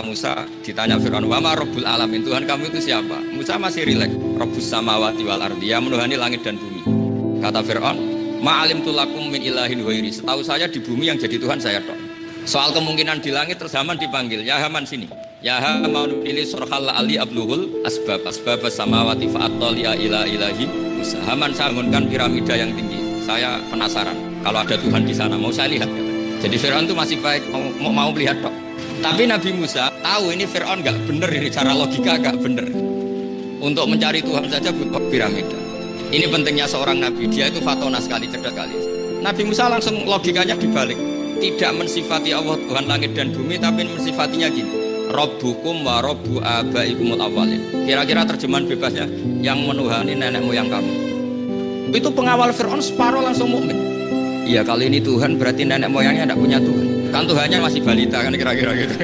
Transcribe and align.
Musa 0.00 0.48
ditanya 0.64 0.96
Fir'aun, 0.96 1.28
"Wa 1.28 1.52
Rabbul 1.52 1.84
Alamin?" 1.84 2.24
Tuhan 2.24 2.48
kamu 2.48 2.72
itu 2.72 2.80
siapa? 2.88 3.12
Musa 3.36 3.60
masih 3.60 3.84
rileks. 3.84 4.16
Rabbus 4.40 4.64
samawati 4.64 5.20
wal 5.20 5.36
ardi, 5.44 5.68
yang 5.68 5.84
menuhani 5.84 6.16
langit 6.16 6.40
dan 6.40 6.56
bumi. 6.56 6.80
Kata 7.44 7.60
Fir'aun, 7.60 8.00
"Ma'alim 8.40 8.80
tulakum 8.80 9.28
min 9.28 9.44
ilahin 9.44 9.84
wairi." 9.84 10.08
Setahu 10.08 10.40
saya 10.40 10.64
di 10.64 10.80
bumi 10.80 11.12
yang 11.12 11.20
jadi 11.20 11.36
Tuhan 11.36 11.60
saya 11.60 11.84
tok. 11.84 12.00
Soal 12.48 12.72
kemungkinan 12.72 13.20
di 13.20 13.36
langit 13.36 13.60
terus 13.60 13.76
Haman 13.76 14.00
dipanggil, 14.00 14.40
"Ya 14.40 14.64
Haman 14.64 14.88
sini." 14.88 15.12
Ya 15.44 15.60
Haman 15.60 16.24
pilih 16.24 16.48
surhal 16.48 16.88
ali 16.88 17.20
abluhul 17.20 17.84
asbab 17.84 18.24
asbab 18.24 18.64
samawati 18.72 19.28
fa'attali'a 19.28 19.92
ila 20.08 20.24
ilahi 20.24 20.72
Musa. 20.72 21.20
Haman 21.28 21.52
bangunkan 21.52 22.08
piramida 22.08 22.56
yang 22.56 22.72
tinggi. 22.72 23.28
Saya 23.28 23.60
penasaran 23.68 24.16
kalau 24.40 24.56
ada 24.64 24.72
Tuhan 24.72 25.04
di 25.04 25.12
sana 25.12 25.36
mau 25.36 25.52
saya 25.52 25.68
lihat. 25.68 25.92
Jadi 26.40 26.56
Fir'aun 26.56 26.88
itu 26.88 26.96
masih 26.96 27.20
baik 27.20 27.44
mau 27.52 27.60
mau, 27.76 27.92
mau 27.92 28.10
lihat 28.16 28.40
tok. 28.40 28.71
Tapi 29.02 29.26
Nabi 29.26 29.50
Musa 29.50 29.90
tahu 29.98 30.30
ini 30.30 30.46
Fir'aun 30.46 30.78
nggak 30.78 31.10
bener 31.10 31.26
ini 31.34 31.50
cara 31.50 31.74
logika 31.74 32.22
nggak 32.22 32.38
bener. 32.38 32.70
Untuk 33.58 33.90
mencari 33.90 34.22
Tuhan 34.22 34.46
saja 34.46 34.70
butuh 34.70 35.02
piramida. 35.10 35.58
Ini 36.14 36.30
pentingnya 36.30 36.70
seorang 36.70 37.02
Nabi. 37.02 37.26
Dia 37.26 37.50
itu 37.50 37.58
fatona 37.58 37.98
sekali, 37.98 38.30
cerdas 38.30 38.54
sekali. 38.54 38.74
Nabi 39.22 39.42
Musa 39.42 39.66
langsung 39.66 40.06
logikanya 40.06 40.54
dibalik. 40.54 40.94
Tidak 41.42 41.74
mensifati 41.74 42.30
Allah 42.30 42.54
Tuhan 42.62 42.86
langit 42.86 43.18
dan 43.18 43.34
bumi, 43.34 43.58
tapi 43.58 43.82
mensifatinya 43.90 44.46
gini. 44.46 44.70
Robbukum 45.10 45.82
wa 45.82 45.98
robbu 45.98 46.38
abaikumul 46.38 47.18
awalin. 47.18 47.82
Kira-kira 47.82 48.22
terjemahan 48.22 48.70
bebasnya 48.70 49.06
yang 49.42 49.66
menuhani 49.66 50.14
nenek 50.14 50.46
moyang 50.46 50.70
kamu. 50.70 50.94
Itu 51.90 52.14
pengawal 52.14 52.54
Fir'aun 52.54 52.78
separuh 52.78 53.22
langsung 53.26 53.50
mukmin. 53.50 54.01
Iya 54.42 54.66
kali 54.66 54.90
ini 54.90 54.98
Tuhan 54.98 55.38
berarti 55.38 55.62
nenek 55.62 55.88
moyangnya 55.88 56.26
tidak 56.26 56.38
punya 56.42 56.58
Tuhan. 56.58 56.86
Kan 57.14 57.22
Tuhannya 57.28 57.58
masih 57.62 57.80
balita 57.84 58.18
kan 58.24 58.32
kira-kira 58.34 58.72
gitu. 58.74 58.94